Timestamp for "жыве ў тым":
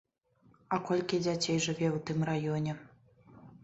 1.69-2.19